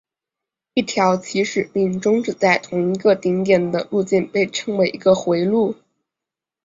[0.73, 5.75] 一条起始并终止在同一个顶点的路径被称为一个回路。